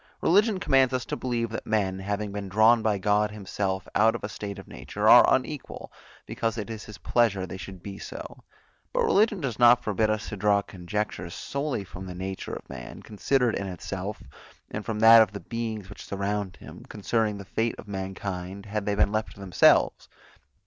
[0.19, 4.23] Religion commands us to believe, that men, having been drawn by God himself out of
[4.23, 5.91] a state of nature, are unequal,
[6.25, 8.43] because it is his pleasure they should be so;
[8.93, 13.03] but religion does not forbid us to draw conjectures solely from the nature of man,
[13.03, 14.23] considered in itself,
[14.71, 18.87] and from that of the beings which surround him, concerning the fate of mankind, had
[18.87, 20.09] they been left to themselves.